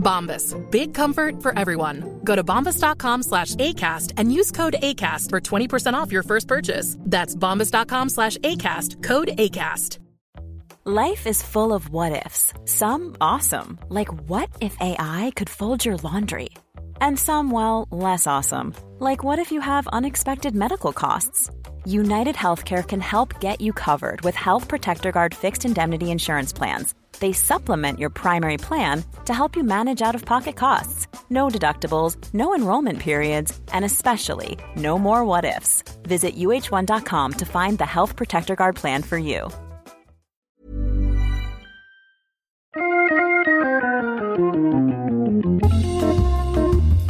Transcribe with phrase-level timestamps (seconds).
[0.00, 0.56] Bombas.
[0.70, 2.20] Big comfort for everyone.
[2.24, 6.96] Go to bombas.com slash ACAST and use code ACAST for 20% off your first purchase.
[7.00, 9.02] That's bombas.com slash ACAST.
[9.02, 9.98] Code ACAST.
[10.86, 12.54] Life is full of what ifs.
[12.64, 16.48] Some awesome, like what if AI could fold your laundry?
[17.02, 21.50] And some, well, less awesome, like what if you have unexpected medical costs?
[21.84, 26.94] United Healthcare can help get you covered with Health Protector Guard fixed indemnity insurance plans.
[27.20, 31.06] They supplement your primary plan to help you manage out of pocket costs.
[31.28, 35.84] No deductibles, no enrollment periods, and especially no more what ifs.
[36.02, 39.48] Visit uh1.com to find the Health Protector Guard plan for you.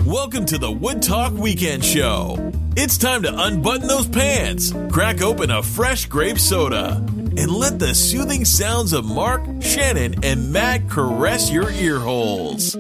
[0.06, 2.52] Welcome to the Wood Talk Weekend Show.
[2.76, 7.04] It's time to unbutton those pants, crack open a fresh grape soda,
[7.40, 12.76] and let the soothing sounds of Marc, Shannon, and Matt caress your ear holes.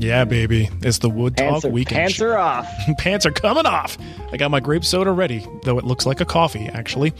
[0.00, 0.70] Yeah, baby.
[0.82, 1.98] It's the Wood Talk Pants are, Weekend.
[1.98, 2.28] pants show.
[2.28, 2.66] are off.
[2.98, 3.98] pants are coming off.
[4.32, 7.12] I got my grape soda ready, though it looks like a coffee, actually.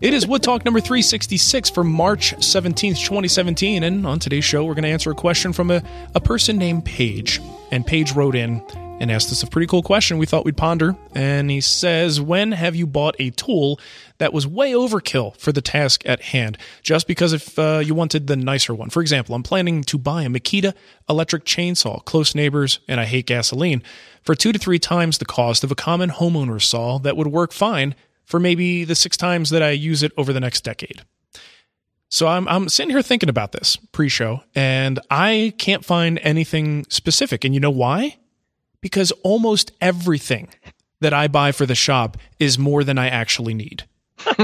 [0.00, 3.82] it is Wood Talk number 366 for March 17th, 2017.
[3.82, 5.82] And on today's show, we're going to answer a question from a,
[6.14, 7.42] a person named Paige.
[7.70, 8.62] And Paige wrote in
[9.00, 10.94] and asked us a pretty cool question we thought we'd ponder.
[11.14, 13.80] And he says, When have you bought a tool
[14.18, 18.26] that was way overkill for the task at hand, just because if uh, you wanted
[18.26, 18.90] the nicer one?
[18.90, 20.74] For example, I'm planning to buy a Makita
[21.08, 23.82] electric chainsaw, close neighbors, and I hate gasoline,
[24.22, 27.52] for two to three times the cost of a common homeowner's saw that would work
[27.52, 27.94] fine
[28.26, 31.02] for maybe the six times that I use it over the next decade.
[32.10, 37.44] So I'm I'm sitting here thinking about this pre-show and I can't find anything specific.
[37.44, 38.18] And you know why?
[38.80, 40.48] Because almost everything
[41.00, 43.84] that I buy for the shop is more than I actually need.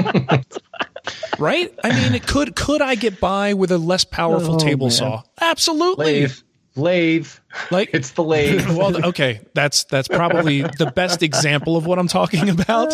[1.38, 1.72] right?
[1.84, 4.92] I mean, it could could I get by with a less powerful Oh, table man.
[4.92, 5.22] saw?
[5.40, 6.22] Absolutely.
[6.22, 6.42] Lathe.
[6.76, 7.28] Lathe.
[7.70, 8.66] Like It's the lathe.
[8.76, 12.92] well, okay, that's that's probably the best example of what I'm talking about.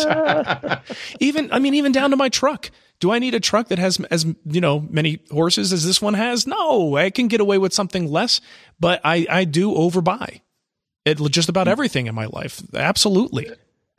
[1.19, 2.71] even I mean, even down to my truck.
[2.99, 6.13] Do I need a truck that has as you know many horses as this one
[6.13, 6.47] has?
[6.47, 8.39] No, I can get away with something less,
[8.79, 10.39] but I I do overbuy
[11.05, 11.71] it just about mm.
[11.71, 12.61] everything in my life.
[12.73, 13.49] Absolutely.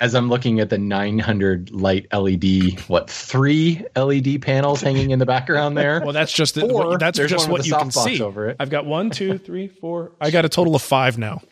[0.00, 5.26] As I'm looking at the 900 light LED, what three LED panels hanging in the
[5.26, 6.00] background there?
[6.00, 8.20] Well, that's just the, that's just what you can see.
[8.20, 8.56] over it.
[8.58, 10.12] I've got one, two, three, four.
[10.20, 11.42] I got a total of five now.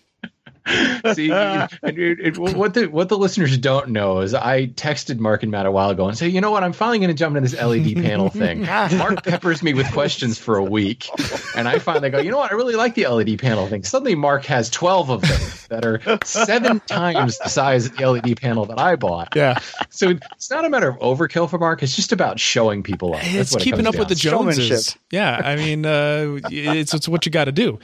[1.15, 5.43] See, and it, it, what the what the listeners don't know is I texted Marc
[5.43, 7.37] and Matt a while ago and say, you know what, I'm finally going to jump
[7.37, 8.63] into this LED panel thing.
[8.99, 11.09] Marc peppers me with questions for a week,
[11.57, 13.83] and I finally go, you know what, I really like the LED panel thing.
[13.83, 15.41] Suddenly, Marc has 12 of them
[15.71, 19.35] that are seven times the size of the LED panel that I bought.
[19.35, 19.59] Yeah,
[19.91, 23.23] So it's not a matter of overkill for Marc; it's just about showing people off.
[23.23, 24.45] That's it's what it keeping comes up with the down.
[24.45, 24.97] Joneses.
[25.11, 27.79] Yeah, I mean, uh, it's it's what you got to do.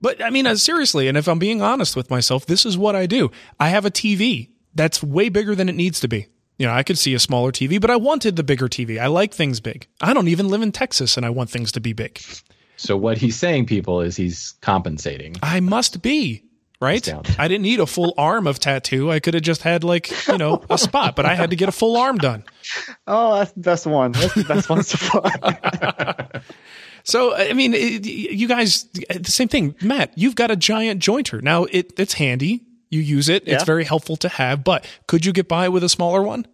[0.00, 2.94] But I mean, uh, seriously, and if I'm being honest with myself, this is what
[2.94, 3.30] I do.
[3.58, 6.28] I have a TV that's way bigger than it needs to be.
[6.58, 9.00] You know, I could see a smaller TV, but I wanted the bigger TV.
[9.00, 9.86] I like things big.
[10.00, 12.20] I don't even live in Texas, and I want things to be big.
[12.76, 15.36] So what he's saying, people, is he's compensating.
[15.42, 16.44] I must be
[16.80, 17.08] right.
[17.38, 19.10] I didn't need a full arm of tattoo.
[19.10, 21.68] I could have just had like you know a spot, but I had to get
[21.68, 22.44] a full arm done.
[23.06, 24.12] Oh, that's the best one.
[24.12, 26.42] That's the best one so far.
[27.08, 29.74] So I mean, it, you guys, the same thing.
[29.80, 31.42] Matt, you've got a giant jointer.
[31.42, 32.64] Now it it's handy.
[32.90, 33.46] You use it.
[33.46, 34.64] It's very helpful to have.
[34.64, 36.46] But could you get by with a smaller one?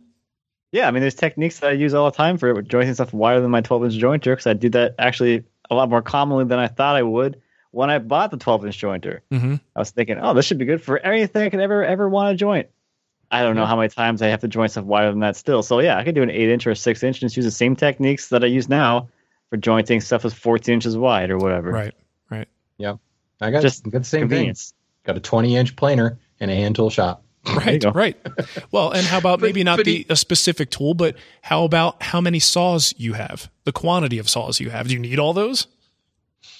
[0.74, 3.12] yeah, I mean, there's techniques that I use all the time for it, jointing stuff
[3.12, 6.46] wider than my 12 inch jointer because I do that actually a lot more commonly
[6.46, 7.40] than I thought I would
[7.70, 9.20] when I bought the 12 inch jointer.
[9.30, 9.54] Mm-hmm.
[9.76, 12.32] I was thinking, oh, this should be good for anything I could ever ever want
[12.32, 12.70] to joint.
[13.30, 15.62] I don't know how many times I have to joint stuff wider than that still.
[15.62, 17.44] So yeah, I could do an eight inch or a six inch and just use
[17.44, 19.10] the same techniques that I use now
[19.50, 21.70] for jointing stuff is 14 inches wide or whatever.
[21.70, 21.94] Right.
[22.30, 22.48] Right.
[22.78, 22.98] Yep.
[23.40, 24.70] I got Just got the same convenience.
[25.04, 25.14] thing.
[25.14, 27.22] Got a 20 inch planer and a hand tool shop.
[27.54, 28.16] Right, right.
[28.72, 32.02] Well, and how about maybe not but the he- a specific tool, but how about
[32.02, 33.50] how many saws you have?
[33.64, 34.88] The quantity of saws you have.
[34.88, 35.66] Do you need all those?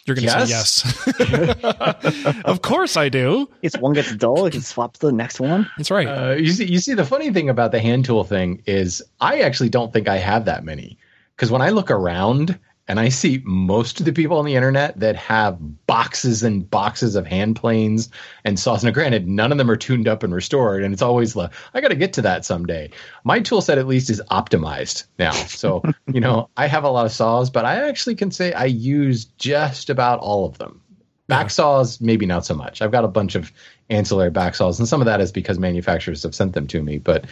[0.05, 0.83] You're going to Yes.
[0.83, 2.43] say yes.
[2.45, 3.49] of course I do.
[3.63, 5.71] If one gets dull, you can swap to the next one.
[5.79, 6.07] That's right.
[6.07, 9.41] Uh, you see, you see, the funny thing about the hand tool thing is, I
[9.41, 10.99] actually don't think I have that many.
[11.35, 15.01] Because when I look around and I see most of the people on the internet
[15.01, 18.11] that have boxes and boxes of hand planes
[18.45, 21.33] and saws, now granted, none of them are tuned up and restored, and it's always
[21.33, 22.91] the I got to get to that someday.
[23.25, 25.83] My tool set at least is optimized now, so
[26.13, 29.25] you know I have a lot of saws, but I actually can say I use
[29.25, 30.81] just about all of them.
[31.27, 32.83] Back saws, maybe not so much.
[32.83, 33.51] I've got a bunch of
[33.89, 36.99] ancillary back saws, and some of that is because manufacturers have sent them to me.
[36.99, 37.25] But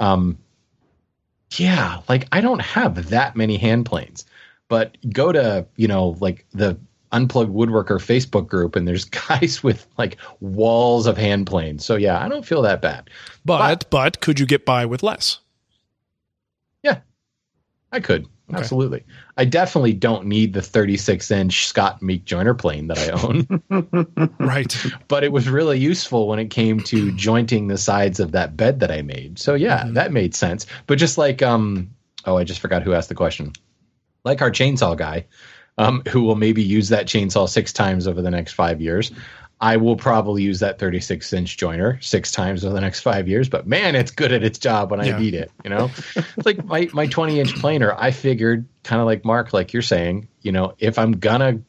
[0.00, 0.36] um,
[1.52, 4.24] yeah, like I don't have that many hand planes.
[4.68, 6.78] But go to, you know, like the
[7.12, 11.84] Unplugged Woodworker Facebook group, and there's guys with like walls of hand planes.
[11.84, 13.10] So yeah, I don't feel that bad.
[13.44, 15.38] but but could you get by with less?
[16.82, 17.00] Yeah,
[17.92, 18.26] I could.
[18.52, 19.02] Absolutely.
[19.36, 24.28] I definitely don't need the 36 inch Scott Meek joiner plane that I own.
[24.38, 24.76] Right.
[25.08, 28.78] but it was really useful when it came to jointing the sides of that bed
[28.80, 29.40] that I made.
[29.40, 30.66] So yeah, that made sense.
[30.86, 31.90] But just like um
[32.24, 33.52] oh, I just forgot who asked the question.
[34.26, 35.26] Like our chainsaw guy,
[35.78, 39.12] um, who will maybe use that chainsaw six times over the next five years.
[39.60, 43.48] I will probably use that 36 inch joiner six times over the next five years,
[43.48, 45.16] but man, it's good at its job when Yeah.
[45.16, 45.50] I need it.
[45.64, 49.54] You know, it's like my, my 20 inch planer, I figured kind of like Marc,
[49.54, 51.60] like you're saying, you know, if I'm gonna,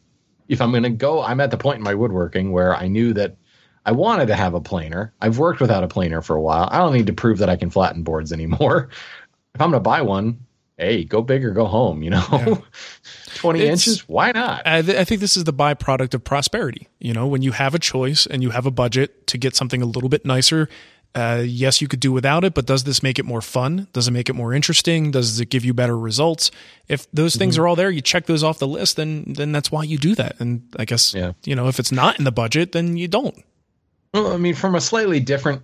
[0.49, 3.37] if I'm gonna go, I'm at the point in my woodworking where I knew that
[3.85, 5.13] I wanted to have a planer.
[5.21, 6.67] I've worked without a planer for a while.
[6.69, 8.89] I don't need to prove that I can flatten boards anymore.
[9.55, 10.45] If I'm gonna buy one,
[10.77, 12.03] hey, go big or go home.
[12.03, 12.63] You know,
[13.35, 14.65] 20 It's- inches, why not?
[14.65, 16.87] I, th- I think this is the byproduct of prosperity.
[16.99, 19.81] You know, when you have a choice and you have a budget to get something
[19.81, 20.69] a little bit nicer,
[21.15, 23.87] uh, yes, you could do without it, but does this make it more fun?
[23.93, 25.09] Does it make it more interesting?
[25.09, 26.51] Does it give you better results?
[26.87, 27.63] If those things Mm-hmm.
[27.63, 30.13] are all there, you check those off the list, then then that's why you do
[30.15, 30.35] that.
[30.39, 31.31] And I guess Yeah.
[31.43, 33.43] you know, if it's not in the budget, then you don't.
[34.13, 35.63] Well, I mean, from a slightly different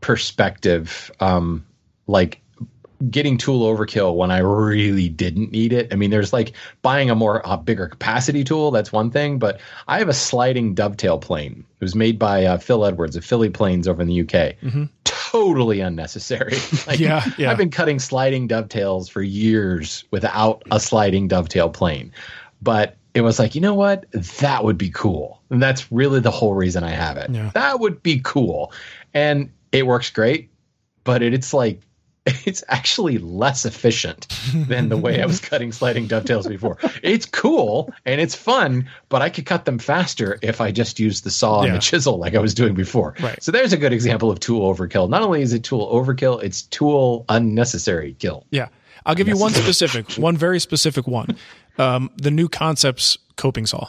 [0.00, 1.64] perspective, um,
[2.06, 2.40] like
[3.08, 5.92] getting tool overkill when I really didn't need it.
[5.92, 6.52] I mean, there's like
[6.82, 8.70] buying a more a bigger capacity tool.
[8.70, 11.64] That's one thing, but I have a sliding dovetail plane.
[11.80, 14.56] It was made by uh, Phil Edwards of Philly Planes over in the UK.
[15.04, 16.56] Totally unnecessary.
[16.86, 17.50] Like, Yeah, yeah.
[17.50, 22.12] I've been cutting sliding dovetails for years without a sliding dovetail plane,
[22.60, 24.10] but it was like, you know what?
[24.12, 25.42] That would be cool.
[25.50, 27.30] And that's really the whole reason I have it.
[27.30, 27.50] Yeah.
[27.54, 28.72] That would be cool.
[29.12, 30.50] And it works great,
[31.02, 31.80] but it, it's like,
[32.44, 36.78] it's actually less efficient than the way I was cutting sliding dovetails before.
[37.02, 41.24] It's cool and it's fun, but I could cut them faster if I just used
[41.24, 43.14] the saw and the chisel like I was doing before.
[43.20, 43.42] Right.
[43.42, 45.08] So there's a good example of tool overkill.
[45.08, 48.46] Not only is it tool overkill, it's tool unnecessary kill.
[48.50, 48.68] Yeah.
[49.06, 51.36] I'll give you one specific, one very specific one.
[51.78, 53.88] Um, the Knew Concepts coping saw.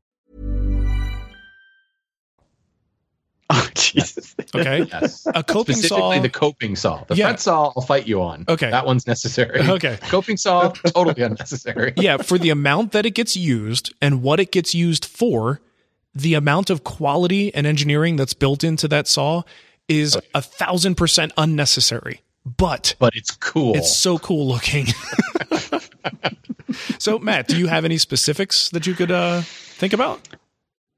[3.53, 4.33] Oh Jesus!
[4.55, 4.87] Okay.
[4.91, 5.27] Yes.
[5.35, 6.21] A coping Specifically saw.
[6.21, 7.03] the coping saw.
[7.05, 7.25] The Yeah.
[7.25, 8.45] front saw I'll fight you on.
[8.47, 8.69] Okay.
[8.71, 9.59] That one's necessary.
[9.61, 9.97] Okay.
[10.09, 11.93] Coping saw, totally unnecessary.
[11.97, 15.59] yeah, for the amount that it gets used and what it gets used for,
[16.15, 19.43] the amount of quality and engineering that's built into that saw
[19.89, 22.21] is a thousand percent unnecessary.
[22.45, 23.75] But But it's cool.
[23.75, 24.87] it's so cool looking.
[26.99, 30.27] so, Matt, do you have any specifics that you could uh, think about?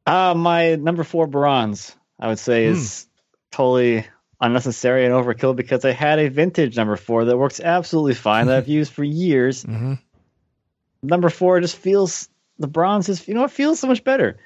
[0.06, 3.06] Uh, my number four bronze, I would say, is
[3.52, 4.06] totally
[4.40, 8.58] unnecessary and overkill because I had a vintage number four that works absolutely fine that
[8.58, 9.66] I've used for years.
[9.66, 10.00] Mhm.
[11.02, 14.38] Number four just feels the bronze is you know it feels so much better.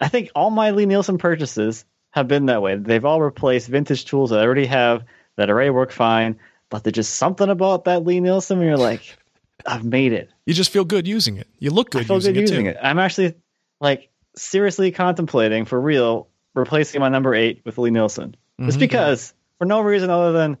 [0.00, 2.74] I think all my Lie-Nielsen purchases have been that way.
[2.74, 5.04] They've all replaced vintage tools that I already have
[5.36, 9.16] that already work fine, but there's just something about that Lie-Nielsen where you're like,
[9.64, 10.30] I've made it.
[10.46, 11.46] You just feel good using it.
[11.60, 12.70] You look good I feel using good it using too.
[12.70, 12.76] it.
[12.82, 13.34] I'm actually
[13.80, 18.36] like seriously contemplating for real replacing my number eight with Lie-Nielsen.
[18.58, 18.80] It's Mhm.
[18.80, 20.58] because for no reason other than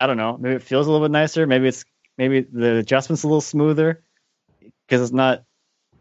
[0.00, 1.46] I don't know, maybe it feels a little bit nicer.
[1.46, 1.84] Maybe it's
[2.18, 4.02] maybe the adjustment's a little smoother
[4.86, 5.44] because it's not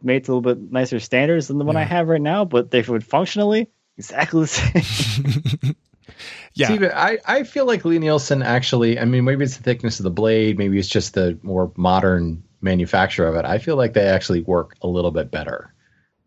[0.03, 2.43] made to a little bit nicer standards than the one I have right now.
[2.45, 4.47] But they would functionally exactly the
[5.63, 5.75] same.
[6.53, 6.67] yeah.
[6.67, 10.11] See, I, I feel like Lie-Nielsen actually, I mean, maybe it's the thickness of the
[10.11, 13.45] blade, maybe it's just the more modern manufacture of it.
[13.45, 15.73] I feel like they actually work a little bit better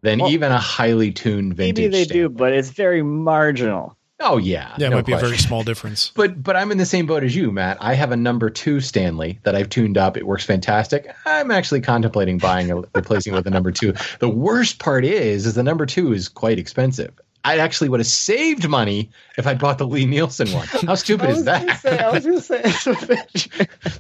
[0.03, 1.91] than Well, even a highly tuned vintage.
[1.93, 3.97] maybe they do, but it's very marginal.
[4.21, 4.75] Oh, yeah.
[4.79, 6.11] yeah, it no might be a very small difference.
[6.17, 7.79] But but I'm in the same boat as you, Matt.
[7.81, 10.17] I have a number two Stanley that I've tuned up.
[10.17, 11.15] It works fantastic.
[11.25, 13.95] I'm actually contemplating buying a replacing it with a number two.
[14.19, 17.13] The worst part is, is the number two is quite expensive.
[17.45, 20.67] I actually would have saved money if I'd bought the Lie-Nielsen one.
[20.67, 21.85] How stupid is that?
[21.85, 23.49] I was going to say, it's a vintage.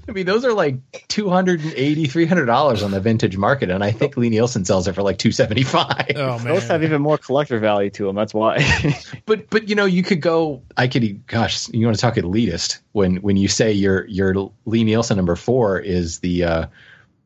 [0.08, 0.76] I mean, those are like
[1.08, 6.08] 280 $300 on the vintage market, and I think Lie-Nielsen sells it for like 275
[6.16, 6.54] Oh man.
[6.54, 8.16] Those have even more collector value to them.
[8.16, 8.58] That's why.
[9.26, 10.62] But but you know, you could go.
[10.76, 11.26] I could.
[11.26, 15.78] Gosh, you want to talk elitist when when you say your your Lie-Nielsen number four
[15.78, 16.66] is the uh,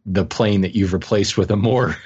[0.07, 1.97] the plane that you've replaced with a more.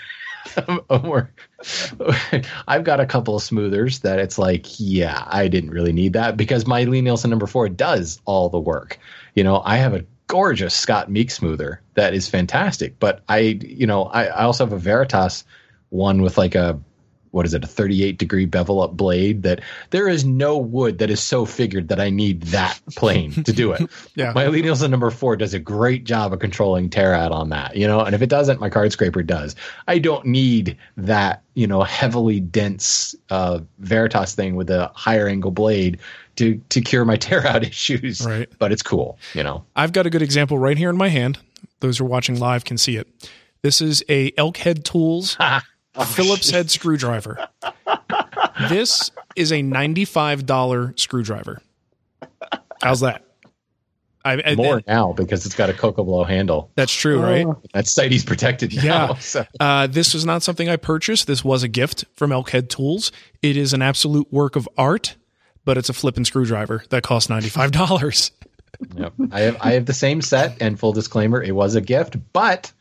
[2.69, 6.37] I've got a couple of smoothers that it's like, yeah, I didn't really need that
[6.37, 8.99] because my Lie-Nielsen number four does all the work.
[9.35, 13.87] You know, I have a gorgeous Scott Meek smoother that is fantastic, but I, you
[13.87, 15.45] know, I, I also have a Veritas
[15.91, 16.81] one with like a
[17.37, 21.11] what is it a 38 degree bevel up blade that there is no wood that
[21.11, 23.83] is so figured that i need that plane to do it
[24.17, 24.33] Yeah.
[24.35, 27.87] my Lie-Nielsen number four does a great job of controlling tear out on that you
[27.87, 29.55] know and if it doesn't my card scraper does
[29.87, 35.51] i don't need that you know heavily dense uh veritas thing with a higher angle
[35.51, 35.99] blade
[36.37, 38.49] to to cure my tear out issues Right.
[38.59, 41.39] but it's cool you know I've got a good example right here in my hand.
[41.81, 43.07] Those who are watching live can see it.
[43.63, 45.37] This is a Elkhead Tools
[46.05, 47.49] Phillips head screwdriver.
[48.69, 51.61] This is a $95 screwdriver.
[52.83, 53.23] How's that?
[54.25, 57.47] I, I- more now because it's got a cocobolo handle That's true, right?
[57.75, 59.15] that CITES protected now Yeah.
[59.21, 59.47] so.
[59.61, 61.29] Uh, this was not something I purchased.
[61.29, 63.13] This was a gift from Elkhead Tools.
[63.41, 65.15] It is an absolute work of art,
[65.65, 68.33] but it's a flipping screwdriver that costs $95.
[68.97, 69.13] Yep.
[69.31, 72.73] I have I have the same set, and full disclaimer, it was a gift, but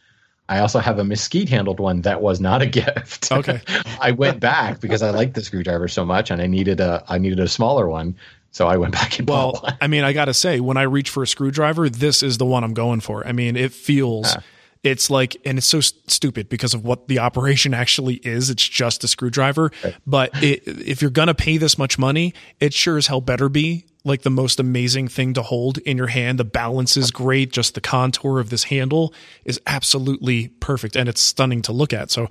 [0.47, 3.31] I also have a mesquite handled one that was not a gift.
[3.31, 3.61] Okay.
[3.99, 7.17] I went back because I liked the screwdriver so much, and I needed a I
[7.17, 8.15] needed a smaller one,
[8.51, 9.77] so I went back and bought Well, one.
[9.81, 12.45] I mean, I got to say, when I reach for a screwdriver, this is the
[12.45, 13.25] one I'm going for.
[13.25, 14.37] I mean, it feels,
[14.83, 18.51] it's like, and it's so s- stupid because of what the operation actually is.
[18.51, 19.71] It's just a screwdriver.
[20.05, 23.49] But it, if you're going to pay this much money, it sure as hell better
[23.49, 26.39] be like the most amazing thing to hold in your hand.
[26.39, 27.51] The balance is great.
[27.51, 32.11] Just the contour of this handle is absolutely perfect and it's stunning to look at.
[32.11, 32.29] So,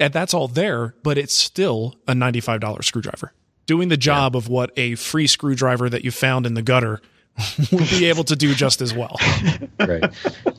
[0.00, 3.32] and that's all there, but it's still a $95 screwdriver
[3.66, 7.00] doing the job of what a free screwdriver that you found in the gutter
[7.72, 9.16] would be able to do just as well.
[9.78, 10.02] right,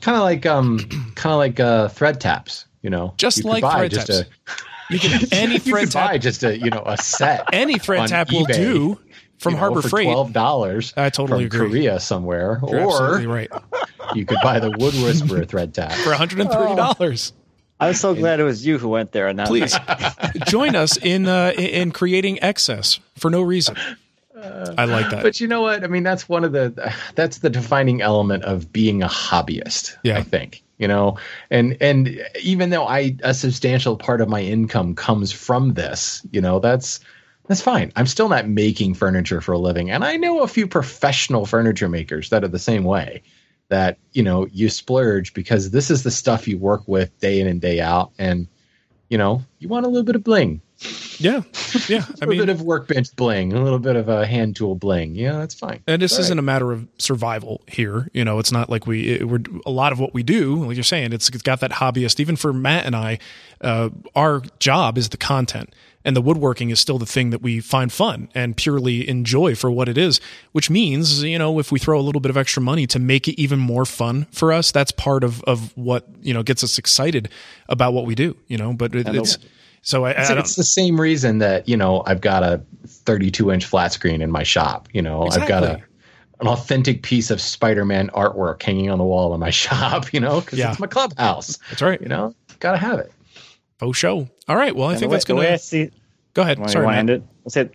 [0.01, 0.77] kind of like um,
[1.15, 2.65] kind of like uh, thread taps.
[2.83, 4.19] You know, Just You like thread just taps.
[4.19, 7.49] A, You can any you thread buy tap, just a you know a set.
[7.53, 8.99] any thread tap will do
[9.37, 10.05] from you know, Harbor for Freight.
[10.07, 10.93] twelve dollars.
[10.97, 11.69] I totally from agree.
[11.69, 13.51] Korea somewhere, You're or absolutely right
[14.15, 15.91] you could buy the Wood Whisperer thread tap.
[15.91, 17.33] for 130 dollars.
[17.79, 19.75] I'm so glad it was you who went there and not Please
[20.47, 23.75] join us in uh, in in creating excess for no reason.
[24.39, 25.23] I like that.
[25.23, 25.83] But you know what?
[25.83, 29.97] I mean, that's one of the that's the defining element of being a hobbyist.
[30.03, 30.17] Yeah.
[30.17, 31.17] I think you know,
[31.49, 36.41] and and even though I a substantial part of my income comes from this, you
[36.41, 36.99] know, that's
[37.47, 37.91] that's fine.
[37.95, 41.89] I'm still not making furniture for a living, and I know a few professional furniture
[41.89, 43.23] makers that are the same way.
[43.69, 47.47] That you know, you splurge because this is the stuff you work with day in
[47.47, 48.47] and day out, and
[49.09, 50.61] you know, you want a little bit of bling.
[51.17, 51.41] yeah,
[51.87, 52.05] yeah.
[52.09, 55.15] a little mean, bit of workbench bling, a little bit of a hand tool bling.
[55.15, 55.81] Yeah, that's fine.
[55.87, 56.39] And this All isn't right.
[56.39, 58.09] a matter of survival here.
[58.13, 60.65] You know, it's not like we it, we're a lot of what we do.
[60.65, 62.19] Like you're saying, it's, it's got that hobbyist.
[62.19, 63.19] Even for Matt and I,
[63.61, 65.73] uh, our job is the content,
[66.07, 69.69] and the woodworking is still the thing that we find fun and purely enjoy for
[69.69, 70.19] what it is.
[70.53, 73.27] Which means, you know, if we throw a little bit of extra money to make
[73.27, 76.79] it even more fun for us, that's part of of what you know gets us
[76.79, 77.29] excited
[77.69, 78.35] about what we do.
[78.47, 79.37] You know, but it, it's
[79.83, 80.37] so I, I It's, don't.
[80.39, 84.31] it's the same reason that you know I've got a 32 inch flat screen in
[84.31, 84.87] my shop.
[84.93, 85.83] You know, I've got a
[86.39, 90.13] an authentic piece of Spider-Man artwork hanging on the wall in my shop.
[90.13, 90.69] You know, because Yeah.
[90.71, 91.57] it's my clubhouse.
[91.69, 91.99] That's right.
[92.01, 93.11] You know, gotta have it.
[93.81, 94.27] Oh, show.
[94.47, 94.75] All right.
[94.75, 95.91] Well, I And think the way, that's the gonna way I see
[96.33, 96.59] go ahead.
[96.59, 97.23] Well, Sorry, you want end it?
[97.45, 97.71] I said,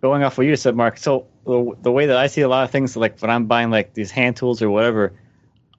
[0.00, 0.98] going off what you said, Marc.
[0.98, 3.70] So the, the way that I see a lot of things, like when I'm buying
[3.70, 5.12] like these hand tools or whatever,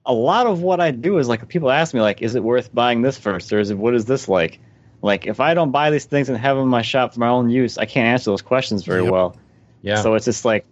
[0.04, 2.72] a lot of what I do is like people ask me like, is it worth
[2.74, 4.60] buying this first, or is it what is this like?
[5.02, 7.28] Like if I don't buy these things and have them in my shop for my
[7.28, 9.12] own use, I can't answer those questions very Yep.
[9.12, 9.36] well.
[9.82, 9.96] Yeah.
[10.02, 10.64] So it's just like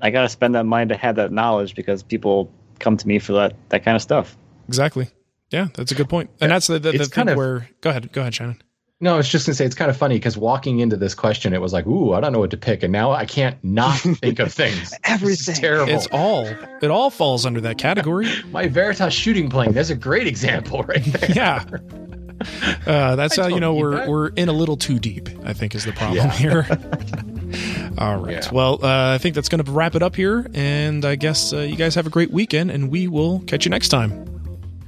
[0.00, 3.32] I gotta spend that money to have that knowledge because people come to me for
[3.34, 4.36] that that kind of stuff.
[4.68, 5.08] Exactly.
[5.56, 6.28] Yeah, that's a good point.
[6.40, 7.68] And that's the, the, the thing kind of- where.
[7.80, 8.12] Go ahead.
[8.12, 8.62] Go ahead, Shannon.
[8.98, 11.52] No, I was just gonna say it's kind of funny because walking into this question,
[11.52, 13.98] it was like, "Ooh, I don't know what to pick," and now I can't not
[13.98, 14.74] think of things.
[14.78, 15.54] This is Everything.
[15.54, 15.92] terrible.
[15.92, 16.46] It's all.
[16.46, 18.28] It all falls under that category.
[18.52, 19.72] My Veritas shooting plane.
[19.72, 21.30] That's a great example right there.
[21.30, 21.64] Yeah.
[22.86, 24.08] Uh, that's I how you know we're that.
[24.08, 25.28] we're in a little too deep.
[25.44, 26.32] I think is the problem Yeah.
[26.32, 26.66] here.
[27.98, 28.32] All right.
[28.44, 28.50] Yeah.
[28.52, 31.58] Well, uh, I think that's going to wrap it up here, and I guess uh,
[31.58, 34.25] you guys have a great weekend, and we will catch you next time.